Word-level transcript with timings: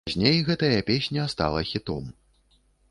Пазней 0.07 0.39
гэтая 0.47 0.79
песня 0.89 1.27
стала 1.37 1.61
хітом. 1.73 2.13